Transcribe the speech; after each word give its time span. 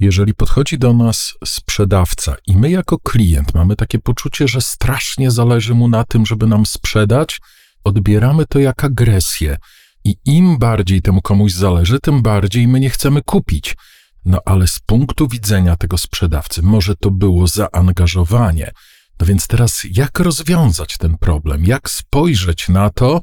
Jeżeli 0.00 0.34
podchodzi 0.34 0.78
do 0.78 0.92
nas 0.92 1.34
sprzedawca 1.44 2.36
i 2.46 2.56
my 2.56 2.70
jako 2.70 2.98
klient 2.98 3.54
mamy 3.54 3.76
takie 3.76 3.98
poczucie, 3.98 4.48
że 4.48 4.60
strasznie 4.60 5.30
zależy 5.30 5.74
mu 5.74 5.88
na 5.88 6.04
tym, 6.04 6.26
żeby 6.26 6.46
nam 6.46 6.66
sprzedać, 6.66 7.40
odbieramy 7.84 8.46
to 8.46 8.58
jak 8.58 8.84
agresję. 8.84 9.56
I 10.04 10.16
im 10.24 10.58
bardziej 10.58 11.02
temu 11.02 11.22
komuś 11.22 11.52
zależy, 11.52 12.00
tym 12.00 12.22
bardziej 12.22 12.68
my 12.68 12.80
nie 12.80 12.90
chcemy 12.90 13.22
kupić. 13.22 13.76
No 14.24 14.38
ale 14.44 14.66
z 14.66 14.78
punktu 14.78 15.28
widzenia 15.28 15.76
tego 15.76 15.98
sprzedawcy, 15.98 16.62
może 16.62 16.96
to 16.96 17.10
było 17.10 17.46
zaangażowanie. 17.46 18.72
No 19.20 19.26
więc 19.26 19.46
teraz, 19.46 19.82
jak 19.90 20.20
rozwiązać 20.20 20.98
ten 20.98 21.18
problem? 21.18 21.64
Jak 21.64 21.90
spojrzeć 21.90 22.68
na 22.68 22.90
to 22.90 23.20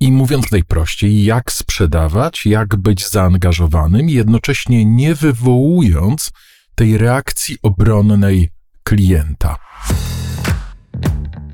i 0.00 0.12
mówiąc 0.12 0.52
najprościej, 0.52 1.24
jak 1.24 1.52
sprzedawać, 1.52 2.46
jak 2.46 2.76
być 2.76 3.08
zaangażowanym, 3.08 4.08
jednocześnie 4.08 4.84
nie 4.84 5.14
wywołując 5.14 6.30
tej 6.74 6.98
reakcji 6.98 7.58
obronnej 7.62 8.50
klienta? 8.82 9.56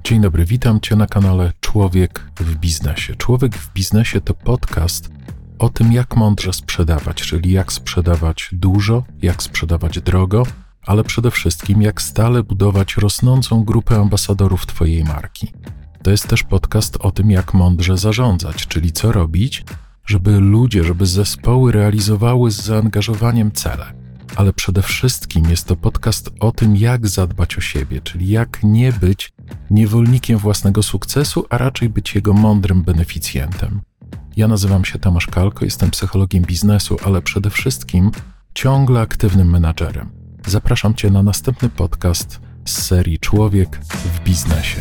Dzień 0.05 0.21
dobry, 0.21 0.45
witam 0.45 0.81
Cię 0.81 0.97
na 0.97 1.07
kanale 1.07 1.53
Człowiek 1.61 2.31
w 2.41 2.55
Biznesie. 2.55 3.17
Człowiek 3.17 3.57
w 3.57 3.73
Biznesie 3.73 4.21
to 4.21 4.35
podcast 4.35 5.11
o 5.59 5.69
tym, 5.69 5.93
jak 5.93 6.17
mądrze 6.17 6.53
sprzedawać, 6.53 7.17
czyli 7.17 7.53
jak 7.53 7.73
sprzedawać 7.73 8.49
dużo, 8.53 9.05
jak 9.23 9.43
sprzedawać 9.43 10.01
drogo, 10.01 10.43
ale 10.87 11.05
przede 11.05 11.31
wszystkim 11.31 11.83
jak 11.83 12.03
stale 12.03 12.43
budować 12.43 12.97
rosnącą 12.97 13.65
grupę 13.65 13.97
ambasadorów 13.97 14.67
Twojej 14.67 15.05
marki. 15.05 15.53
To 16.03 16.11
jest 16.11 16.29
też 16.29 16.43
podcast 16.43 16.97
o 17.01 17.11
tym, 17.11 17.31
jak 17.31 17.55
mądrze 17.55 17.99
zarządzać, 17.99 18.67
czyli 18.67 18.93
co 18.93 19.13
robić, 19.13 19.65
żeby 20.07 20.41
ludzie, 20.41 20.85
żeby 20.85 21.07
zespoły 21.07 21.73
realizowały 21.73 22.51
z 22.51 22.63
zaangażowaniem 22.63 23.53
cele. 23.53 23.93
Ale 24.37 24.53
przede 24.53 24.83
wszystkim 24.83 25.51
jest 25.51 25.67
to 25.67 25.77
podcast 25.77 26.31
o 26.41 26.53
tym, 26.53 26.77
jak 26.77 27.09
zadbać 27.09 27.59
o 27.59 27.61
siebie, 27.61 28.01
czyli 28.01 28.29
jak 28.29 28.63
nie 28.63 28.93
być 28.93 29.33
niewolnikiem 29.71 30.39
własnego 30.39 30.83
sukcesu, 30.83 31.47
a 31.51 31.59
raczej 31.59 31.89
być 31.89 32.15
jego 32.15 32.33
mądrym 32.33 32.83
beneficjentem. 32.83 33.81
Ja 34.37 34.49
nazywam 34.49 34.85
się 34.85 34.99
Tomasz 34.99 35.27
Kalko, 35.27 35.65
jestem 35.65 35.91
psychologiem 35.91 36.45
biznesu, 36.45 36.97
ale 37.05 37.23
przede 37.23 37.51
wszystkim 37.51 38.11
ciągle 38.55 39.01
aktywnym 39.01 39.51
menadżerem. 39.51 40.11
Zapraszam 40.47 40.95
Cię 40.95 41.11
na 41.11 41.23
następny 41.23 41.69
podcast 41.69 42.41
z 42.65 42.83
serii 42.83 43.19
Człowiek 43.19 43.81
w 43.85 44.21
biznesie. 44.25 44.81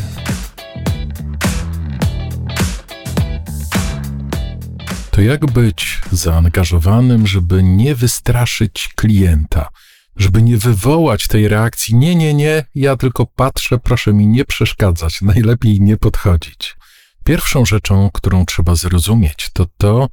To 5.12 5.20
jak 5.20 5.46
być 5.46 6.00
zaangażowanym, 6.12 7.26
żeby 7.26 7.62
nie 7.62 7.94
wystraszyć 7.94 8.88
klienta, 8.96 9.68
żeby 10.16 10.42
nie 10.42 10.56
wywołać 10.56 11.26
tej 11.26 11.48
reakcji: 11.48 11.94
Nie, 11.94 12.14
nie, 12.14 12.34
nie, 12.34 12.64
ja 12.74 12.96
tylko 12.96 13.26
patrzę, 13.26 13.78
proszę 13.78 14.12
mi 14.12 14.26
nie 14.26 14.44
przeszkadzać, 14.44 15.22
najlepiej 15.22 15.80
nie 15.80 15.96
podchodzić. 15.96 16.76
Pierwszą 17.24 17.66
rzeczą, 17.66 18.10
którą 18.12 18.46
trzeba 18.46 18.74
zrozumieć, 18.74 19.50
to 19.52 19.66
to, 19.76 20.08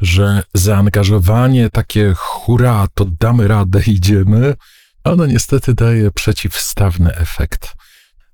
że 0.00 0.42
zaangażowanie 0.54 1.70
takie 1.70 2.14
hura, 2.16 2.88
to 2.94 3.04
damy 3.04 3.48
radę, 3.48 3.82
idziemy, 3.96 4.54
ono 5.04 5.26
niestety 5.26 5.74
daje 5.74 6.10
przeciwstawny 6.10 7.14
efekt. 7.16 7.74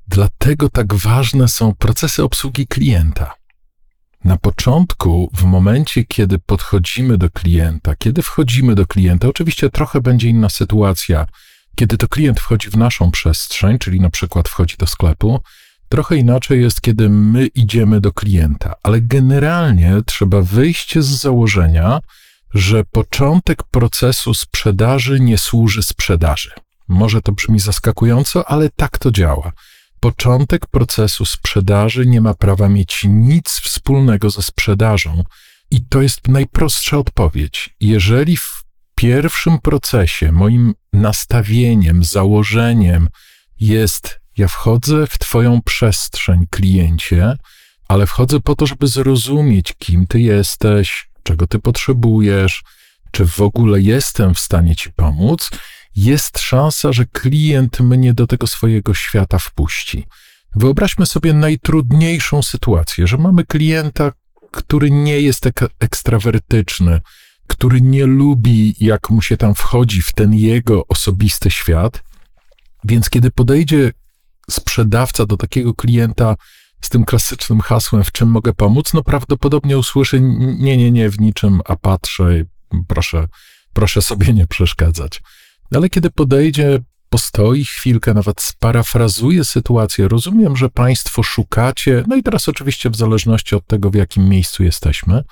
Dlatego 0.08 0.68
tak 0.68 0.94
ważne 0.94 1.48
są 1.48 1.74
procesy 1.74 2.22
obsługi 2.22 2.66
klienta. 2.66 3.37
Na 4.24 4.36
początku, 4.36 5.30
w 5.34 5.44
momencie, 5.44 6.04
kiedy 6.04 6.38
podchodzimy 6.38 7.18
do 7.18 7.30
klienta, 7.30 7.96
kiedy 7.96 8.22
wchodzimy 8.22 8.74
do 8.74 8.86
klienta, 8.86 9.28
oczywiście 9.28 9.70
trochę 9.70 10.00
będzie 10.00 10.28
inna 10.28 10.48
sytuacja, 10.48 11.26
kiedy 11.76 11.96
to 11.96 12.08
klient 12.08 12.40
wchodzi 12.40 12.70
w 12.70 12.76
naszą 12.76 13.10
przestrzeń, 13.10 13.78
czyli 13.78 14.00
na 14.00 14.10
przykład 14.10 14.48
wchodzi 14.48 14.76
do 14.76 14.86
sklepu, 14.86 15.40
trochę 15.88 16.16
inaczej 16.16 16.62
jest, 16.62 16.80
kiedy 16.80 17.08
my 17.08 17.46
idziemy 17.46 18.00
do 18.00 18.12
klienta, 18.12 18.74
ale 18.82 19.00
generalnie 19.00 19.92
trzeba 20.06 20.40
wyjść 20.42 20.98
z 20.98 21.06
założenia, 21.20 22.00
że 22.54 22.84
początek 22.84 23.62
procesu 23.62 24.34
sprzedaży 24.34 25.20
nie 25.20 25.38
służy 25.38 25.82
sprzedaży. 25.82 26.50
Może 26.88 27.22
to 27.22 27.32
brzmi 27.32 27.60
zaskakująco, 27.60 28.50
ale 28.50 28.70
tak 28.70 28.98
to 28.98 29.10
działa. 29.10 29.52
Początek 30.00 30.66
procesu 30.66 31.24
sprzedaży 31.24 32.06
nie 32.06 32.20
ma 32.20 32.34
prawa 32.34 32.68
mieć 32.68 33.04
nic 33.04 33.48
wspólnego 33.48 34.30
ze 34.30 34.42
sprzedażą. 34.42 35.24
I 35.70 35.84
to 35.84 36.02
jest 36.02 36.28
najprostsza 36.28 36.98
odpowiedź. 36.98 37.74
Jeżeli 37.80 38.36
w 38.36 38.64
pierwszym 38.94 39.58
procesie 39.58 40.32
moim 40.32 40.74
nastawieniem, 40.92 42.04
założeniem 42.04 43.08
jest, 43.60 44.20
ja 44.36 44.48
wchodzę 44.48 45.06
w 45.06 45.18
Twoją 45.18 45.62
przestrzeń, 45.62 46.46
kliencie, 46.50 47.36
ale 47.88 48.06
wchodzę 48.06 48.40
po 48.40 48.54
to, 48.54 48.66
żeby 48.66 48.86
zrozumieć, 48.86 49.74
kim 49.78 50.06
Ty 50.06 50.20
jesteś, 50.20 51.08
czego 51.22 51.46
Ty 51.46 51.58
potrzebujesz, 51.58 52.62
czy 53.10 53.26
w 53.26 53.40
ogóle 53.40 53.80
jestem 53.80 54.34
w 54.34 54.38
stanie 54.38 54.76
Ci 54.76 54.92
pomóc, 54.92 55.50
jest 55.98 56.38
szansa, 56.38 56.92
że 56.92 57.06
klient 57.06 57.80
mnie 57.80 58.14
do 58.14 58.26
tego 58.26 58.46
swojego 58.46 58.94
świata 58.94 59.38
wpuści. 59.38 60.06
Wyobraźmy 60.56 61.06
sobie 61.06 61.32
najtrudniejszą 61.32 62.42
sytuację, 62.42 63.06
że 63.06 63.16
mamy 63.16 63.44
klienta, 63.44 64.12
który 64.50 64.90
nie 64.90 65.20
jest 65.20 65.40
tak 65.40 65.64
ekstrawertyczny, 65.78 67.00
który 67.46 67.80
nie 67.80 68.06
lubi, 68.06 68.74
jak 68.80 69.10
mu 69.10 69.22
się 69.22 69.36
tam 69.36 69.54
wchodzi 69.54 70.02
w 70.02 70.12
ten 70.12 70.34
jego 70.34 70.86
osobisty 70.86 71.50
świat. 71.50 72.02
Więc 72.84 73.10
kiedy 73.10 73.30
podejdzie 73.30 73.92
sprzedawca 74.50 75.26
do 75.26 75.36
takiego 75.36 75.74
klienta 75.74 76.36
z 76.80 76.88
tym 76.88 77.04
klasycznym 77.04 77.60
hasłem, 77.60 78.04
w 78.04 78.12
czym 78.12 78.28
mogę 78.28 78.52
pomóc, 78.52 78.94
no 78.94 79.02
prawdopodobnie 79.02 79.78
usłyszy: 79.78 80.20
Nie, 80.20 80.76
nie, 80.76 80.90
nie, 80.90 81.10
w 81.10 81.20
niczym, 81.20 81.60
a 81.64 81.76
patrzę, 81.76 82.44
proszę, 82.88 83.28
proszę 83.72 84.02
sobie 84.02 84.32
nie 84.32 84.46
przeszkadzać. 84.46 85.22
Ale 85.74 85.88
kiedy 85.88 86.10
podejdzie, 86.10 86.78
postoi 87.08 87.64
chwilkę, 87.64 88.14
nawet 88.14 88.40
sparafrazuje 88.40 89.44
sytuację, 89.44 90.08
rozumiem, 90.08 90.56
że 90.56 90.68
Państwo 90.68 91.22
szukacie, 91.22 92.04
no 92.08 92.16
i 92.16 92.22
teraz 92.22 92.48
oczywiście 92.48 92.90
w 92.90 92.96
zależności 92.96 93.54
od 93.54 93.66
tego, 93.66 93.90
w 93.90 93.94
jakim 93.94 94.28
miejscu 94.28 94.64
jesteśmy, 94.64 95.22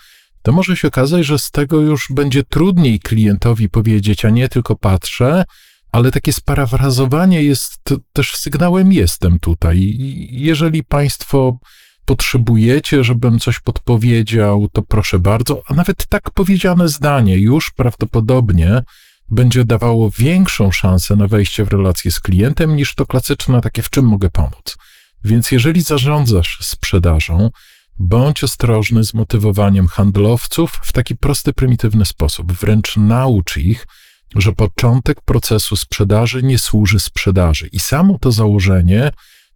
to 0.42 0.52
może 0.52 0.76
się 0.76 0.88
okazać, 0.88 1.26
że 1.26 1.38
z 1.38 1.50
tego 1.50 1.80
już 1.80 2.08
będzie 2.10 2.44
trudniej 2.44 3.00
klientowi 3.00 3.68
powiedzieć, 3.68 4.24
a 4.24 4.30
nie 4.30 4.48
tylko 4.48 4.76
patrzę, 4.76 5.44
ale 5.92 6.10
takie 6.10 6.32
sparafrazowanie 6.32 7.42
jest 7.42 7.78
też 8.12 8.36
sygnałem 8.36 8.92
jestem 8.92 9.38
tutaj. 9.38 9.96
Jeżeli 10.30 10.84
Państwo 10.84 11.58
potrzebujecie, 12.04 13.04
żebym 13.04 13.38
coś 13.38 13.60
podpowiedział, 13.60 14.68
to 14.72 14.82
proszę 14.82 15.18
bardzo, 15.18 15.62
a 15.68 15.74
nawet 15.74 16.06
tak 16.06 16.30
powiedziane 16.30 16.88
zdanie 16.88 17.38
już 17.38 17.70
prawdopodobnie 17.70 18.82
będzie 19.30 19.64
dawało 19.64 20.10
większą 20.18 20.72
szansę 20.72 21.16
na 21.16 21.28
wejście 21.28 21.64
w 21.64 21.68
relację 21.68 22.10
z 22.10 22.20
klientem 22.20 22.76
niż 22.76 22.94
to 22.94 23.06
klasyczne 23.06 23.60
takie, 23.60 23.82
w 23.82 23.90
czym 23.90 24.04
mogę 24.04 24.30
pomóc. 24.30 24.76
Więc 25.24 25.52
jeżeli 25.52 25.82
zarządzasz 25.82 26.58
sprzedażą, 26.62 27.50
bądź 27.98 28.44
ostrożny 28.44 29.04
z 29.04 29.14
motywowaniem 29.14 29.86
handlowców 29.86 30.80
w 30.82 30.92
taki 30.92 31.16
prosty, 31.16 31.52
prymitywny 31.52 32.04
sposób. 32.04 32.52
Wręcz 32.52 32.96
naucz 32.96 33.56
ich, 33.56 33.86
że 34.34 34.52
początek 34.52 35.20
procesu 35.20 35.76
sprzedaży 35.76 36.42
nie 36.42 36.58
służy 36.58 37.00
sprzedaży. 37.00 37.68
I 37.72 37.80
samo 37.80 38.18
to 38.18 38.32
założenie 38.32 39.10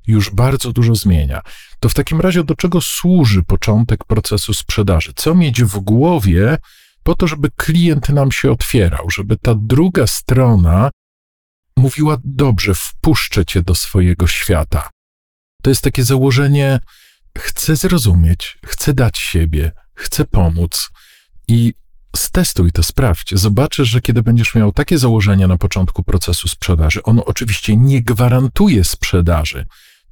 już 0.07 0.31
bardzo 0.31 0.73
dużo 0.73 0.95
zmienia. 0.95 1.43
To 1.81 1.89
w 1.89 1.95
takim 1.95 2.21
razie 2.21 2.45
do 2.45 2.55
czego 2.55 2.81
służy 2.81 3.43
początek 3.43 4.05
procesu 4.05 4.55
sprzedaży? 4.55 5.13
Co 5.17 5.35
mieć 5.35 5.63
w 5.65 5.79
głowie, 5.79 6.59
po 7.03 7.15
to, 7.15 7.27
żeby 7.27 7.51
klient 7.57 8.09
nam 8.09 8.33
się 8.33 8.53
otwierał, 8.53 9.11
żeby 9.11 9.37
ta 9.37 9.55
druga 9.55 10.07
strona 10.07 10.91
mówiła: 11.77 12.17
Dobrze, 12.25 12.75
wpuszczę 12.75 13.47
cię 13.47 13.63
do 13.63 13.75
swojego 13.75 14.27
świata. 14.27 14.91
To 15.63 15.71
jest 15.71 15.83
takie 15.83 16.05
założenie: 16.05 16.81
chcę 17.39 17.77
zrozumieć, 17.77 18.59
chcę 18.67 18.95
dać 18.95 19.19
siebie, 19.19 19.73
chcę 19.95 20.25
pomóc 20.25 20.91
i 21.49 21.75
stestuj 22.17 22.73
to, 22.73 22.83
sprawdź. 22.83 23.35
Zobaczysz, 23.35 23.89
że 23.89 24.01
kiedy 24.01 24.23
będziesz 24.23 24.55
miał 24.55 24.73
takie 24.73 24.99
założenia 24.99 25.47
na 25.47 25.57
początku 25.57 26.03
procesu 26.03 26.49
sprzedaży, 26.49 27.03
ono 27.03 27.25
oczywiście 27.25 27.77
nie 27.77 28.03
gwarantuje 28.03 28.85
sprzedaży, 28.85 29.67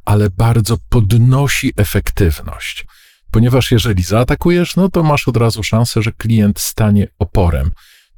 ale 0.05 0.31
bardzo 0.31 0.77
podnosi 0.89 1.73
efektywność 1.77 2.87
ponieważ 3.31 3.73
jeżeli 3.73 4.03
zaatakujesz, 4.03 4.77
no 4.77 4.89
to 4.89 5.03
masz 5.03 5.29
od 5.29 5.37
razu 5.37 5.63
szansę, 5.63 6.03
że 6.03 6.13
klient 6.13 6.61
stanie 6.61 7.09
oporem. 7.19 7.71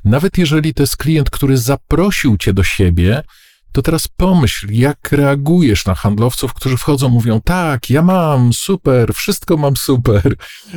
Nawet 0.04 0.38
jeżeli 0.38 0.74
to 0.74 0.82
jest 0.82 0.96
klient, 0.96 1.30
który 1.30 1.56
zaprosił 1.56 2.36
cię 2.36 2.52
do 2.52 2.62
siebie, 2.62 3.22
to 3.72 3.82
teraz 3.82 4.08
pomyśl, 4.08 4.72
jak 4.72 5.12
reagujesz 5.12 5.86
na 5.86 5.94
handlowców, 5.94 6.54
którzy 6.54 6.76
wchodzą, 6.76 7.08
mówią: 7.08 7.40
Tak, 7.40 7.90
ja 7.90 8.02
mam, 8.02 8.52
super, 8.52 9.14
wszystko 9.14 9.56
mam 9.56 9.76
super. 9.76 10.34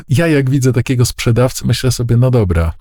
Ja, 0.09 0.27
jak 0.27 0.49
widzę 0.49 0.73
takiego 0.73 1.05
sprzedawcę, 1.05 1.65
myślę 1.67 1.91
sobie: 1.91 2.17
No 2.17 2.31
dobra, 2.31 2.73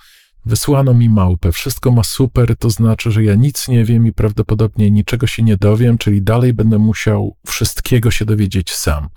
Wysłano 0.45 0.95
mi 0.95 1.09
małpę, 1.09 1.53
wszystko 1.53 1.91
ma 1.91 2.05
super, 2.05 2.57
to 2.57 2.71
znaczy, 2.71 3.11
że 3.11 3.25
ja 3.25 3.35
nic 3.35 3.69
nie 3.69 3.85
wiem 3.85 4.07
i 4.07 4.13
prawdopodobnie 4.13 4.91
niczego 4.91 5.27
się 5.27 5.43
nie 5.43 5.57
dowiem, 5.57 5.99
czyli 5.99 6.23
dalej 6.23 6.53
będę 6.53 6.79
musiał 6.79 7.37
wszystkiego 7.47 8.11
się 8.11 8.25
dowiedzieć 8.25 8.73
sam. 8.73 9.09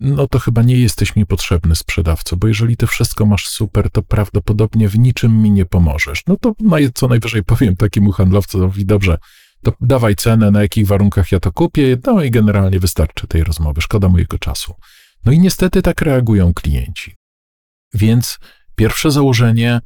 No 0.00 0.28
to 0.28 0.38
chyba 0.38 0.62
nie 0.62 0.76
jesteś 0.76 1.16
mi 1.16 1.26
potrzebny 1.26 1.76
sprzedawco, 1.76 2.36
bo 2.36 2.48
jeżeli 2.48 2.76
ty 2.76 2.86
wszystko 2.86 3.26
masz 3.26 3.48
super, 3.48 3.90
to 3.90 4.02
prawdopodobnie 4.02 4.88
w 4.88 4.98
niczym 4.98 5.42
mi 5.42 5.50
nie 5.50 5.66
pomożesz. 5.66 6.22
No 6.26 6.36
to 6.36 6.54
co 6.94 7.08
najwyżej 7.08 7.44
powiem 7.44 7.76
takiemu 7.76 8.12
handlowcowi, 8.12 8.86
dobrze, 8.86 9.18
to 9.62 9.72
dawaj 9.80 10.16
cenę, 10.16 10.50
na 10.50 10.62
jakich 10.62 10.86
warunkach 10.86 11.32
ja 11.32 11.40
to 11.40 11.52
kupię, 11.52 11.98
no 12.06 12.22
i 12.22 12.30
generalnie 12.30 12.80
wystarczy 12.80 13.26
tej 13.26 13.44
rozmowy, 13.44 13.80
szkoda 13.80 14.08
mojego 14.08 14.38
czasu. 14.38 14.74
No 15.24 15.32
i 15.32 15.38
niestety 15.38 15.82
tak 15.82 16.00
reagują 16.02 16.54
klienci. 16.54 17.16
Więc 17.94 18.38
pierwsze 18.76 19.10
założenie, 19.10 19.80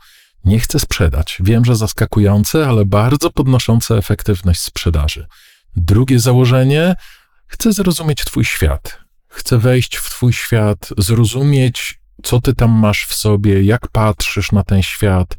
nie 0.44 0.60
chcę 0.60 0.78
sprzedać. 0.78 1.38
Wiem, 1.40 1.64
że 1.64 1.76
zaskakujące, 1.76 2.68
ale 2.68 2.84
bardzo 2.84 3.30
podnoszące 3.30 3.96
efektywność 3.96 4.60
sprzedaży. 4.60 5.26
Drugie 5.76 6.20
założenie, 6.20 6.94
chcę 7.46 7.72
zrozumieć 7.72 8.24
Twój 8.24 8.44
świat. 8.44 9.07
Chcę 9.38 9.58
wejść 9.58 9.96
w 9.96 10.10
Twój 10.10 10.32
świat, 10.32 10.88
zrozumieć, 10.98 12.00
co 12.22 12.40
Ty 12.40 12.54
tam 12.54 12.70
masz 12.70 13.04
w 13.04 13.14
sobie, 13.14 13.62
jak 13.62 13.88
patrzysz 13.88 14.52
na 14.52 14.64
ten 14.64 14.82
świat. 14.82 15.36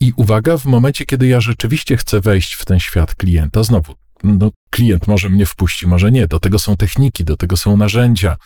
I 0.00 0.12
uwaga, 0.16 0.58
w 0.58 0.64
momencie, 0.64 1.04
kiedy 1.06 1.26
ja 1.26 1.40
rzeczywiście 1.40 1.96
chcę 1.96 2.20
wejść 2.20 2.54
w 2.54 2.64
ten 2.64 2.80
świat 2.80 3.14
klienta, 3.14 3.62
znowu, 3.62 3.94
no, 4.24 4.50
klient 4.70 5.06
może 5.06 5.28
mnie 5.28 5.46
wpuści, 5.46 5.86
może 5.86 6.12
nie. 6.12 6.26
Do 6.26 6.40
tego 6.40 6.58
są 6.58 6.76
techniki, 6.76 7.24
do 7.24 7.36
tego 7.36 7.56
są 7.56 7.76
narzędzia. 7.76 8.36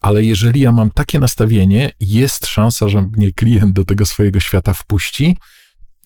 Ale 0.00 0.24
jeżeli 0.24 0.60
ja 0.60 0.72
mam 0.72 0.90
takie 0.90 1.18
nastawienie, 1.18 1.90
jest 2.00 2.46
szansa, 2.46 2.88
że 2.88 3.02
mnie 3.02 3.32
klient 3.32 3.72
do 3.72 3.84
tego 3.84 4.06
swojego 4.06 4.40
świata 4.40 4.72
wpuści, 4.72 5.36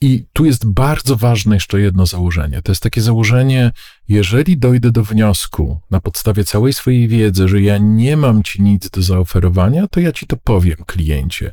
i 0.00 0.25
tu 0.32 0.44
jest 0.44 0.67
bardzo 0.67 1.17
ważne 1.17 1.56
jeszcze 1.56 1.81
jedno 1.81 2.06
założenie. 2.06 2.62
To 2.62 2.73
jest 2.73 2.82
takie 2.82 3.00
założenie, 3.00 3.73
jeżeli 4.08 4.58
dojdę 4.58 4.91
do 4.91 5.05
wniosku 5.05 5.81
na 5.91 6.00
podstawie 6.00 6.44
całej 6.44 6.73
swojej 6.73 7.08
wiedzy, 7.08 7.49
że 7.49 7.61
ja 7.61 7.79
nie 7.79 8.17
mam 8.17 8.43
ci 8.43 8.62
nic 8.62 8.91
do 8.91 9.02
zaoferowania, 9.02 9.87
to 9.88 10.00
ja 10.00 10.12
ci 10.12 10.26
to 10.26 10.37
powiem, 10.37 10.76
kliencie. 10.87 11.52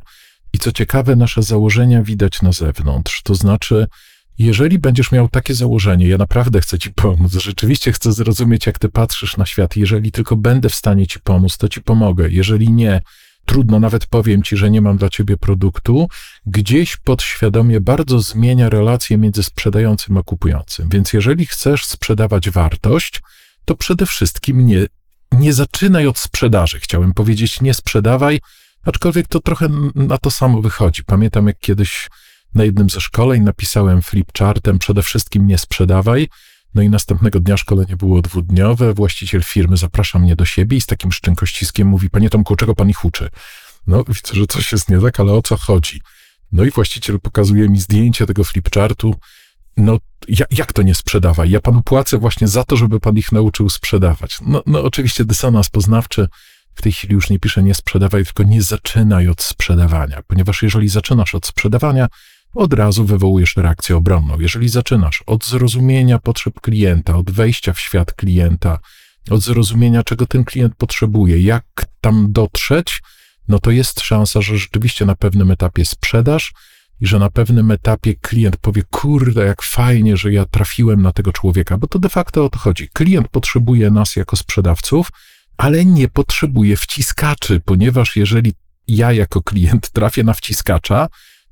I 0.53 0.59
co 0.59 0.71
ciekawe, 0.71 1.15
nasze 1.15 1.43
założenia 1.43 2.03
widać 2.03 2.41
na 2.41 2.51
zewnątrz. 2.51 3.21
To 3.23 3.35
znaczy, 3.35 3.87
jeżeli 4.39 4.79
będziesz 4.79 5.11
miał 5.11 5.29
takie 5.29 5.53
założenie, 5.53 6.07
ja 6.07 6.17
naprawdę 6.17 6.61
chcę 6.61 6.79
ci 6.79 6.91
pomóc, 6.91 7.33
rzeczywiście 7.33 7.91
chcę 7.91 8.13
zrozumieć, 8.13 8.65
jak 8.65 8.79
ty 8.79 8.89
patrzysz 8.89 9.37
na 9.37 9.45
świat, 9.45 9.75
jeżeli 9.75 10.11
tylko 10.11 10.35
będę 10.35 10.69
w 10.69 10.75
stanie 10.75 11.07
ci 11.07 11.19
pomóc, 11.19 11.57
to 11.57 11.69
ci 11.69 11.81
pomogę. 11.81 12.29
Jeżeli 12.29 12.71
nie, 12.71 13.01
trudno, 13.47 13.79
nawet 13.79 14.05
powiem 14.05 14.43
ci, 14.43 14.57
że 14.57 14.71
nie 14.71 14.81
mam 14.81 14.97
dla 14.97 15.09
ciebie 15.09 15.37
produktu, 15.37 16.07
gdzieś 16.45 16.97
podświadomie 16.97 17.81
bardzo 17.81 18.19
zmienia 18.19 18.69
relacje 18.69 19.17
między 19.17 19.43
sprzedającym 19.43 20.17
a 20.17 20.23
kupującym. 20.23 20.89
Więc 20.89 21.13
jeżeli 21.13 21.45
chcesz 21.45 21.85
sprzedawać 21.85 22.49
wartość, 22.49 23.21
to 23.65 23.75
przede 23.75 24.05
wszystkim 24.05 24.65
nie, 24.65 24.85
nie 25.31 25.53
zaczynaj 25.53 26.07
od 26.07 26.19
sprzedaży. 26.19 26.79
Chciałem 26.79 27.13
powiedzieć, 27.13 27.61
nie 27.61 27.73
sprzedawaj, 27.73 28.39
aczkolwiek 28.85 29.27
to 29.27 29.39
trochę 29.39 29.67
na 29.95 30.17
to 30.17 30.31
samo 30.31 30.61
wychodzi. 30.61 31.03
Pamiętam, 31.03 31.47
jak 31.47 31.59
kiedyś 31.59 32.09
na 32.55 32.63
jednym 32.63 32.89
ze 32.89 33.01
szkoleń 33.01 33.43
napisałem 33.43 34.01
flipchartem, 34.01 34.79
przede 34.79 35.03
wszystkim 35.03 35.47
nie 35.47 35.57
sprzedawaj, 35.57 36.27
no 36.75 36.81
i 36.81 36.89
następnego 36.89 37.39
dnia 37.39 37.57
szkolenie 37.57 37.97
było 37.97 38.21
dwudniowe. 38.21 38.93
Właściciel 38.93 39.43
firmy 39.43 39.77
zaprasza 39.77 40.19
mnie 40.19 40.35
do 40.35 40.45
siebie 40.45 40.77
i 40.77 40.81
z 40.81 40.85
takim 40.85 41.11
szczękościskiem 41.11 41.87
mówi: 41.87 42.09
Panie 42.09 42.29
Tomku, 42.29 42.55
czego 42.55 42.75
pan 42.75 42.89
ich 42.89 43.05
uczy? 43.05 43.29
No, 43.87 44.03
widzę, 44.03 44.33
że 44.33 44.47
coś 44.47 44.71
jest 44.71 44.89
nie 44.89 45.01
tak, 45.01 45.19
ale 45.19 45.33
o 45.33 45.41
co 45.41 45.57
chodzi? 45.57 46.01
No 46.51 46.63
i 46.63 46.71
właściciel 46.71 47.19
pokazuje 47.19 47.69
mi 47.69 47.79
zdjęcie 47.79 48.25
tego 48.25 48.43
flipchartu. 48.43 49.15
No, 49.77 49.97
jak 50.51 50.73
to 50.73 50.81
nie 50.81 50.95
sprzedawaj? 50.95 51.49
Ja 51.49 51.61
panu 51.61 51.83
płacę 51.83 52.17
właśnie 52.17 52.47
za 52.47 52.63
to, 52.63 52.75
żeby 52.75 52.99
pan 52.99 53.17
ich 53.17 53.31
nauczył 53.31 53.69
sprzedawać. 53.69 54.37
No, 54.41 54.63
no 54.65 54.83
oczywiście 54.83 55.25
dysonans 55.25 55.69
poznawczy. 55.69 56.27
W 56.75 56.81
tej 56.81 56.91
chwili 56.91 57.13
już 57.13 57.29
nie 57.29 57.39
piszę 57.39 57.63
nie 57.63 57.73
sprzedawaj, 57.73 58.25
tylko 58.25 58.43
nie 58.43 58.61
zaczynaj 58.61 59.27
od 59.27 59.41
sprzedawania, 59.41 60.21
ponieważ 60.27 60.63
jeżeli 60.63 60.89
zaczynasz 60.89 61.35
od 61.35 61.45
sprzedawania, 61.45 62.07
od 62.53 62.73
razu 62.73 63.05
wywołujesz 63.05 63.57
reakcję 63.57 63.97
obronną. 63.97 64.39
Jeżeli 64.39 64.69
zaczynasz 64.69 65.23
od 65.25 65.45
zrozumienia 65.45 66.19
potrzeb 66.19 66.61
klienta, 66.61 67.15
od 67.15 67.31
wejścia 67.31 67.73
w 67.73 67.79
świat 67.79 68.13
klienta, 68.13 68.79
od 69.29 69.41
zrozumienia, 69.41 70.03
czego 70.03 70.25
ten 70.25 70.43
klient 70.43 70.75
potrzebuje, 70.75 71.41
jak 71.41 71.65
tam 72.01 72.31
dotrzeć, 72.31 73.01
no 73.47 73.59
to 73.59 73.71
jest 73.71 73.99
szansa, 74.01 74.41
że 74.41 74.57
rzeczywiście 74.57 75.05
na 75.05 75.15
pewnym 75.15 75.51
etapie 75.51 75.85
sprzedasz 75.85 76.53
i 77.01 77.07
że 77.07 77.19
na 77.19 77.29
pewnym 77.29 77.71
etapie 77.71 78.15
klient 78.15 78.57
powie: 78.57 78.83
Kurde, 78.91 79.45
jak 79.45 79.61
fajnie, 79.61 80.17
że 80.17 80.33
ja 80.33 80.45
trafiłem 80.45 81.01
na 81.01 81.11
tego 81.11 81.31
człowieka, 81.31 81.77
bo 81.77 81.87
to 81.87 81.99
de 81.99 82.09
facto 82.09 82.45
o 82.45 82.49
to 82.49 82.59
chodzi. 82.59 82.89
Klient 82.93 83.27
potrzebuje 83.27 83.91
nas 83.91 84.15
jako 84.15 84.35
sprzedawców, 84.35 85.09
ale 85.57 85.85
nie 85.85 86.07
potrzebuje 86.07 86.77
wciskaczy, 86.77 87.61
ponieważ 87.65 88.15
jeżeli 88.15 88.53
ja 88.87 89.11
jako 89.11 89.41
klient 89.41 89.89
trafię 89.89 90.23
na 90.23 90.33
wciskacza, 90.33 91.07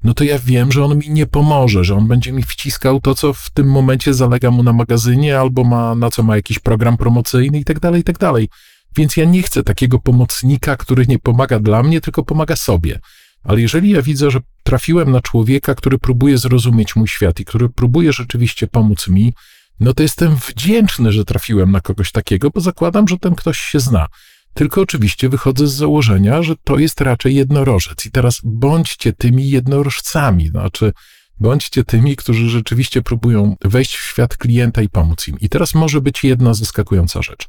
no 0.06 0.14
to 0.14 0.24
ja 0.24 0.40
wiem, 0.40 0.72
że 0.72 0.84
on 0.84 0.98
mi 0.98 1.10
nie 1.10 1.26
pomoże, 1.26 1.84
że 1.84 1.96
on 1.96 2.08
będzie 2.08 2.32
mi 2.32 2.44
wciskał 2.44 3.02
to, 3.02 3.16
co 3.16 3.34
w 3.34 3.50
tym 3.50 3.68
momencie 3.68 4.14
zalega 4.14 4.52
mu 4.52 4.64
na 4.64 4.74
magazynie, 4.74 5.40
albo 5.40 5.64
ma, 5.64 5.96
na 5.96 6.10
co 6.10 6.24
ma 6.24 6.36
jakiś 6.36 6.60
program 6.60 6.98
promocyjny 6.98 7.60
i 7.60 7.66
tak 7.66 7.80
dalej, 7.80 8.02
i 8.02 8.04
tak 8.04 8.18
dalej. 8.18 8.50
Więc 8.96 9.18
ja 9.18 9.26
nie 9.26 9.44
chcę 9.44 9.64
takiego 9.64 10.00
pomocnika, 10.00 10.78
który 10.78 11.06
nie 11.08 11.20
pomaga 11.20 11.60
dla 11.60 11.84
mnie, 11.84 12.02
tylko 12.02 12.24
pomaga 12.24 12.56
sobie. 12.56 13.00
Ale 13.44 13.62
jeżeli 13.62 13.90
ja 13.90 14.02
widzę, 14.02 14.32
że 14.32 14.40
trafiłem 14.64 15.12
na 15.12 15.22
człowieka, 15.22 15.76
który 15.76 15.98
próbuje 15.98 16.38
zrozumieć 16.38 16.96
mój 16.96 17.08
świat 17.08 17.40
i 17.40 17.46
który 17.46 17.70
próbuje 17.70 18.14
rzeczywiście 18.14 18.68
pomóc 18.68 19.08
mi, 19.08 19.34
no 19.80 19.94
to 19.94 20.04
jestem 20.04 20.36
wdzięczny, 20.36 21.12
że 21.12 21.26
trafiłem 21.26 21.72
na 21.72 21.82
kogoś 21.82 22.12
takiego, 22.12 22.50
bo 22.50 22.62
zakładam, 22.62 23.08
że 23.08 23.18
ten 23.18 23.36
ktoś 23.36 23.60
się 23.60 23.80
zna. 23.80 24.08
Tylko 24.56 24.82
oczywiście 24.82 25.30
wychodzę 25.30 25.68
z 25.68 25.74
założenia, 25.74 26.44
że 26.44 26.56
to 26.64 26.78
jest 26.78 27.02
raczej 27.02 27.36
jednorożec. 27.36 28.06
I 28.06 28.12
teraz 28.12 28.42
bądźcie 28.44 29.14
tymi 29.14 29.50
jednorożcami, 29.50 30.48
znaczy 30.48 30.94
bądźcie 31.40 31.84
tymi, 31.84 32.16
którzy 32.16 32.50
rzeczywiście 32.50 33.02
próbują 33.02 33.56
wejść 33.66 33.96
w 33.96 34.08
świat 34.08 34.38
klienta 34.38 34.82
i 34.82 34.90
pomóc 34.90 35.28
im. 35.28 35.40
I 35.40 35.50
teraz 35.50 35.74
może 35.74 36.02
być 36.02 36.24
jedna 36.24 36.54
zaskakująca 36.54 37.22
rzecz. 37.22 37.48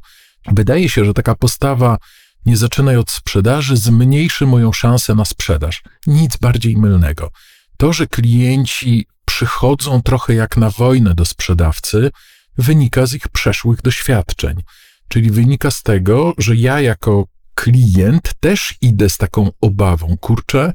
Wydaje 0.52 0.88
się, 0.88 1.04
że 1.04 1.14
taka 1.14 1.34
postawa 1.34 1.98
nie 2.46 2.56
zaczynaj 2.56 2.96
od 2.96 3.10
sprzedaży 3.10 3.76
zmniejszy 3.76 4.46
moją 4.46 4.72
szansę 4.72 5.14
na 5.14 5.24
sprzedaż. 5.24 5.82
Nic 6.06 6.36
bardziej 6.36 6.76
mylnego. 6.76 7.30
To, 7.76 7.92
że 7.92 8.06
klienci 8.06 9.06
przychodzą 9.24 10.02
trochę 10.02 10.34
jak 10.34 10.56
na 10.56 10.70
wojnę 10.70 11.14
do 11.14 11.24
sprzedawcy, 11.24 12.10
wynika 12.58 13.06
z 13.06 13.14
ich 13.14 13.28
przeszłych 13.28 13.82
doświadczeń. 13.82 14.62
Czyli 15.08 15.30
wynika 15.30 15.70
z 15.70 15.82
tego, 15.82 16.34
że 16.38 16.56
ja 16.56 16.80
jako 16.80 17.26
klient 17.54 18.34
też 18.40 18.74
idę 18.80 19.10
z 19.10 19.18
taką 19.18 19.50
obawą. 19.60 20.16
Kurczę, 20.20 20.72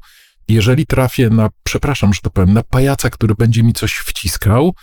jeżeli 0.47 0.85
trafię 0.85 1.29
na, 1.29 1.49
przepraszam, 1.63 2.13
że 2.13 2.21
to 2.21 2.29
powiem, 2.29 2.53
na 2.53 2.63
pajaca, 2.63 3.09
który 3.09 3.35
będzie 3.35 3.63
mi 3.63 3.73
coś 3.73 3.93
wciskał, 3.93 4.73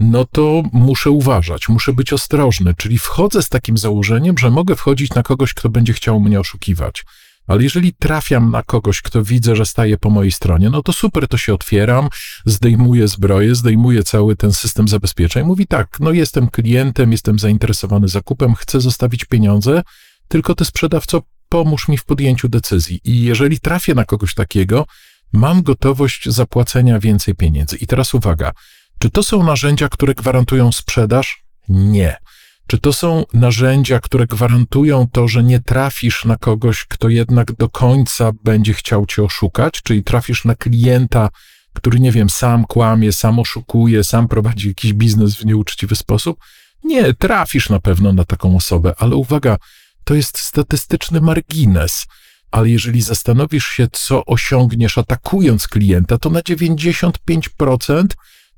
no 0.00 0.24
to 0.24 0.62
muszę 0.72 1.10
uważać, 1.10 1.68
muszę 1.68 1.92
być 1.92 2.12
ostrożny. 2.12 2.74
Czyli 2.74 2.98
wchodzę 2.98 3.42
z 3.42 3.48
takim 3.48 3.78
założeniem, 3.78 4.38
że 4.38 4.50
mogę 4.50 4.76
wchodzić 4.76 5.14
na 5.14 5.22
kogoś, 5.22 5.54
kto 5.54 5.68
będzie 5.68 5.92
chciał 5.92 6.20
mnie 6.20 6.40
oszukiwać. 6.40 7.04
Ale 7.48 7.62
jeżeli 7.62 7.92
trafiam 7.92 8.50
na 8.50 8.62
kogoś, 8.62 9.02
kto 9.02 9.24
widzę, 9.24 9.56
że 9.56 9.66
staje 9.66 9.98
po 9.98 10.10
mojej 10.10 10.32
stronie, 10.32 10.70
no 10.70 10.82
to 10.82 10.92
super, 10.92 11.28
to 11.28 11.36
się 11.36 11.54
otwieram, 11.54 12.08
zdejmuję 12.46 13.08
zbroję, 13.08 13.54
zdejmuję 13.54 14.02
cały 14.02 14.36
ten 14.36 14.52
system 14.52 14.88
zabezpieczeń. 14.88 15.46
Mówi 15.46 15.66
tak, 15.66 15.96
no 16.00 16.12
jestem 16.12 16.48
klientem, 16.48 17.12
jestem 17.12 17.38
zainteresowany 17.38 18.08
zakupem, 18.08 18.54
chcę 18.54 18.80
zostawić 18.80 19.24
pieniądze, 19.24 19.82
tylko 20.28 20.54
ty 20.54 20.64
sprzedawco 20.64 21.22
pomóż 21.48 21.88
mi 21.88 21.98
w 21.98 22.04
podjęciu 22.04 22.48
decyzji. 22.48 23.00
I 23.04 23.22
jeżeli 23.22 23.60
trafię 23.60 23.94
na 23.94 24.04
kogoś 24.04 24.34
takiego, 24.34 24.86
mam 25.32 25.62
gotowość 25.62 26.28
zapłacenia 26.28 26.98
więcej 26.98 27.34
pieniędzy. 27.34 27.76
I 27.76 27.86
teraz 27.86 28.14
uwaga, 28.14 28.52
czy 28.98 29.10
to 29.10 29.22
są 29.22 29.42
narzędzia, 29.42 29.88
które 29.88 30.14
gwarantują 30.14 30.72
sprzedaż? 30.72 31.44
Nie. 31.68 32.16
Czy 32.70 32.78
to 32.78 32.92
są 32.92 33.24
narzędzia, 33.32 34.00
które 34.00 34.26
gwarantują 34.26 35.06
to, 35.12 35.28
że 35.28 35.44
nie 35.44 35.60
trafisz 35.60 36.24
na 36.24 36.36
kogoś, 36.36 36.84
kto 36.84 37.08
jednak 37.08 37.52
do 37.52 37.68
końca 37.68 38.30
będzie 38.44 38.74
chciał 38.74 39.06
cię 39.06 39.22
oszukać, 39.22 39.82
czyli 39.82 40.04
trafisz 40.04 40.44
na 40.44 40.54
klienta, 40.54 41.28
który, 41.72 42.00
nie 42.00 42.12
wiem, 42.12 42.30
sam 42.30 42.64
kłamie, 42.64 43.12
sam 43.12 43.38
oszukuje, 43.38 44.04
sam 44.04 44.28
prowadzi 44.28 44.68
jakiś 44.68 44.92
biznes 44.92 45.36
w 45.36 45.44
nieuczciwy 45.44 45.96
sposób? 45.96 46.38
Nie, 46.84 47.14
trafisz 47.14 47.68
na 47.68 47.80
pewno 47.80 48.12
na 48.12 48.24
taką 48.24 48.56
osobę, 48.56 48.94
ale 48.98 49.16
uwaga, 49.16 49.56
to 50.04 50.14
jest 50.14 50.38
statystyczny 50.38 51.20
margines. 51.20 52.06
Ale 52.50 52.70
jeżeli 52.70 53.02
zastanowisz 53.02 53.66
się, 53.66 53.88
co 53.92 54.24
osiągniesz 54.24 54.98
atakując 54.98 55.68
klienta, 55.68 56.18
to 56.18 56.30
na 56.30 56.40
95% 56.40 58.06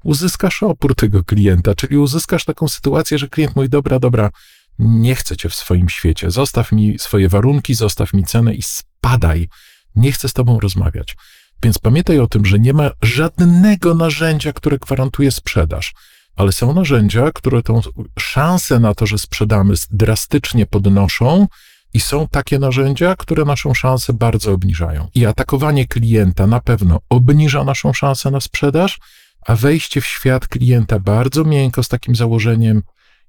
uzyskasz 0.05 0.63
opór 0.63 0.95
tego 0.95 1.25
klienta, 1.25 1.75
czyli 1.75 1.99
uzyskasz 1.99 2.45
taką 2.45 2.69
sytuację, 2.69 3.19
że 3.19 3.29
klient 3.29 3.57
mówi: 3.57 3.69
Dobra, 3.69 3.99
dobra, 3.99 4.31
nie 4.79 5.15
chcę 5.15 5.37
cię 5.37 5.49
w 5.49 5.55
swoim 5.55 5.89
świecie, 5.89 6.31
zostaw 6.31 6.73
mi 6.73 6.99
swoje 6.99 7.29
warunki, 7.29 7.75
zostaw 7.75 8.13
mi 8.13 8.25
cenę 8.25 8.55
i 8.55 8.63
spadaj. 8.63 9.49
Nie 9.97 10.13
chcę 10.13 10.29
z 10.29 10.33
tobą 10.33 10.61
rozmawiać. 10.61 11.17
Więc 11.63 11.79
pamiętaj 11.79 12.19
o 12.19 12.27
tym, 12.27 12.47
że 12.47 12.59
nie 12.59 12.73
ma 12.73 12.91
żadnego 13.03 13.95
narzędzia, 13.95 14.53
które 14.53 14.79
gwarantuje 14.79 15.31
sprzedaż, 15.31 15.95
ale 16.37 16.53
są 16.53 16.75
narzędzia, 16.75 17.31
które 17.35 17.63
tą 17.63 17.81
szansę 18.19 18.81
na 18.81 18.95
to, 18.95 19.07
że 19.07 19.19
sprzedamy, 19.19 19.75
drastycznie 19.91 20.67
podnoszą. 20.67 21.47
I 21.95 22.01
są 22.01 22.29
takie 22.29 22.59
narzędzia, 22.59 23.17
które 23.17 23.45
naszą 23.45 23.75
szansę 23.75 24.13
bardzo 24.13 24.53
obniżają. 24.53 25.09
I 25.15 25.27
atakowanie 25.27 25.87
klienta 25.87 26.47
na 26.47 26.61
pewno 26.61 27.01
obniża 27.09 27.65
naszą 27.65 27.93
szansę 27.93 28.31
na 28.31 28.41
sprzedaż, 28.41 28.99
a 29.51 29.57
wejście 29.57 30.01
w 30.01 30.07
świat 30.07 30.49
klienta 30.49 30.99
bardzo 30.99 31.45
miękko 31.45 31.83
z 31.83 31.89
takim 31.89 32.15
założeniem: 32.15 32.83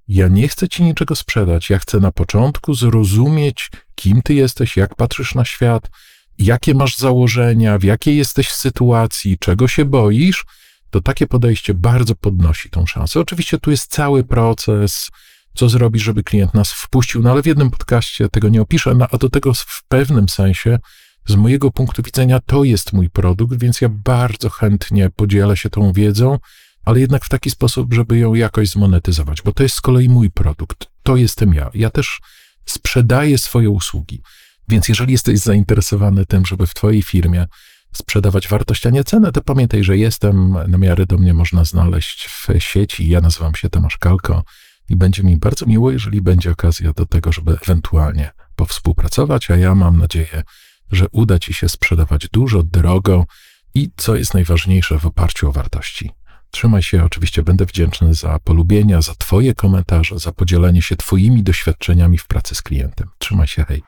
Ja 0.07 0.27
nie 0.27 0.47
chcę 0.47 0.69
ci 0.69 0.83
niczego 0.83 1.15
sprzedać, 1.15 1.69
ja 1.69 1.79
chcę 1.79 1.99
na 1.99 2.11
początku 2.11 2.73
zrozumieć, 2.73 3.69
kim 3.95 4.21
ty 4.21 4.33
jesteś, 4.33 4.77
jak 4.77 4.95
patrzysz 4.95 5.35
na 5.35 5.45
świat, 5.45 5.89
jakie 6.37 6.73
masz 6.73 6.97
założenia, 6.97 7.77
w 7.77 7.83
jakiej 7.83 8.17
jesteś 8.17 8.51
sytuacji, 8.51 9.37
czego 9.39 9.67
się 9.67 9.85
boisz, 9.85 10.45
to 10.89 11.01
takie 11.01 11.27
podejście 11.27 11.73
bardzo 11.73 12.15
podnosi 12.15 12.69
tą 12.69 12.85
szansę. 12.85 13.19
Oczywiście 13.19 13.57
tu 13.57 13.71
jest 13.71 13.91
cały 13.91 14.23
proces, 14.23 15.09
co 15.55 15.69
zrobić, 15.69 16.03
żeby 16.03 16.23
klient 16.23 16.53
nas 16.53 16.71
wpuścił, 16.71 17.21
no 17.21 17.31
ale 17.31 17.43
w 17.43 17.45
jednym 17.45 17.71
podcaście 17.71 18.29
tego 18.29 18.49
nie 18.49 18.61
opiszę, 18.61 18.95
no, 18.95 19.07
a 19.11 19.17
do 19.17 19.29
tego 19.29 19.53
w 19.53 19.83
pewnym 19.87 20.29
sensie, 20.29 20.79
z 21.27 21.35
mojego 21.35 21.71
punktu 21.71 22.03
widzenia, 22.03 22.39
to 22.45 22.63
jest 22.63 22.93
mój 22.93 23.09
produkt, 23.09 23.59
więc 23.59 23.81
ja 23.81 23.89
bardzo 23.89 24.49
chętnie 24.49 25.09
podzielę 25.09 25.57
się 25.57 25.69
tą 25.69 25.93
wiedzą, 25.93 26.39
ale 26.85 26.99
jednak 26.99 27.25
w 27.25 27.29
taki 27.29 27.49
sposób, 27.49 27.93
żeby 27.93 28.17
ją 28.17 28.33
jakoś 28.33 28.69
zmonetyzować, 28.69 29.41
bo 29.41 29.53
to 29.53 29.63
jest 29.63 29.75
z 29.75 29.81
kolei 29.81 30.09
mój 30.09 30.31
produkt. 30.31 30.87
To 31.03 31.15
jestem 31.15 31.53
ja. 31.53 31.69
Ja 31.73 31.89
też 31.89 32.19
sprzedaję 32.65 33.37
swoje 33.37 33.69
usługi. 33.69 34.21
Więc 34.69 34.89
jeżeli 34.89 35.11
jesteś 35.11 35.39
zainteresowany 35.39 36.25
tym, 36.25 36.45
żeby 36.45 36.67
w 36.67 36.73
Twojej 36.73 37.01
firmie 37.01 37.47
sprzedawać 37.93 38.47
wartość, 38.47 38.85
a 38.85 38.89
nie 38.89 39.03
cenę, 39.03 39.31
to 39.31 39.41
pamiętaj, 39.41 39.83
że 39.83 39.97
jestem, 39.97 40.55
na 40.67 40.77
miarę 40.77 41.05
do 41.05 41.17
mnie 41.17 41.33
można 41.33 41.65
znaleźć 41.65 42.27
w 42.27 42.47
sieci. 42.59 43.09
Ja 43.09 43.21
nazywam 43.21 43.55
się 43.55 43.69
Tomasz 43.69 43.97
Kalko 43.97 44.43
i 44.89 44.95
będzie 44.95 45.23
mi 45.23 45.37
bardzo 45.37 45.65
miło, 45.65 45.91
jeżeli 45.91 46.21
będzie 46.21 46.51
okazja 46.51 46.93
do 46.93 47.05
tego, 47.05 47.31
żeby 47.31 47.57
ewentualnie 47.61 48.31
powspółpracować, 48.55 49.51
a 49.51 49.57
ja 49.57 49.75
mam 49.75 49.97
nadzieję, 49.97 50.43
że 50.91 51.05
uda 51.11 51.39
Ci 51.39 51.53
się 51.53 51.69
sprzedawać 51.69 52.27
dużo, 52.29 52.63
drogo 52.63 53.25
i 53.73 53.89
co 53.97 54.15
jest 54.15 54.33
najważniejsze, 54.33 54.99
w 54.99 55.05
oparciu 55.05 55.49
o 55.49 55.51
wartości. 55.51 56.11
Trzymaj 56.51 56.83
się, 56.83 57.03
oczywiście 57.03 57.43
będę 57.43 57.65
wdzięczny 57.65 58.13
za 58.13 58.39
polubienia, 58.39 59.01
za 59.01 59.15
Twoje 59.15 59.55
komentarze, 59.55 60.19
za 60.19 60.31
podzielenie 60.31 60.81
się 60.81 60.95
Twoimi 60.95 61.43
doświadczeniami 61.43 62.17
w 62.17 62.27
pracy 62.27 62.55
z 62.55 62.61
klientem. 62.61 63.07
Trzymaj 63.17 63.47
się, 63.47 63.65
hej. 63.67 63.83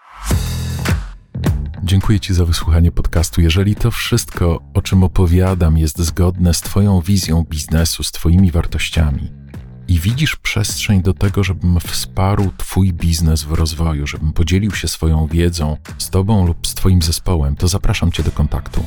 Dziękuję 1.83 2.19
Ci 2.19 2.33
za 2.33 2.45
wysłuchanie 2.45 2.91
podcastu. 2.91 3.41
Jeżeli 3.41 3.75
to 3.75 3.91
wszystko, 3.91 4.59
o 4.73 4.81
czym 4.81 5.03
opowiadam, 5.03 5.77
jest 5.77 5.99
zgodne 5.99 6.53
z 6.53 6.61
Twoją 6.61 7.01
wizją 7.01 7.43
biznesu, 7.49 8.03
z 8.03 8.11
Twoimi 8.11 8.51
wartościami 8.51 9.42
i 9.93 9.99
widzisz 9.99 10.35
przestrzeń 10.35 11.01
do 11.01 11.13
tego, 11.13 11.43
żebym 11.43 11.79
wsparł 11.79 12.51
Twój 12.57 12.93
biznes 12.93 13.43
w 13.43 13.51
rozwoju, 13.51 14.07
żebym 14.07 14.33
podzielił 14.33 14.71
się 14.71 14.87
swoją 14.87 15.27
wiedzą 15.27 15.77
z 15.97 16.09
Tobą 16.09 16.47
lub 16.47 16.67
z 16.67 16.73
Twoim 16.73 17.01
zespołem, 17.01 17.55
to 17.55 17.67
zapraszam 17.67 18.11
Cię 18.11 18.23
do 18.23 18.31
kontaktu. 18.31 18.85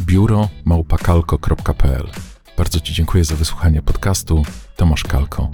biuro 0.00 0.48
małpakalko.pl 0.64 2.10
Bardzo 2.56 2.80
Ci 2.80 2.94
dziękuję 2.94 3.24
za 3.24 3.36
wysłuchanie 3.36 3.82
podcastu. 3.82 4.42
Tomasz 4.76 5.02
Kalko. 5.02 5.50